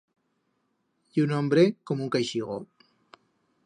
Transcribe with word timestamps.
Ye 1.13 1.21
un 1.27 1.35
hombre 1.41 1.67
como 1.91 2.09
un 2.09 2.13
caixigo. 2.17 2.61